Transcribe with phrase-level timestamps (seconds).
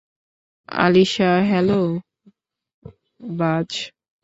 [0.69, 1.81] Alisha hello,
[3.37, 3.71] বায।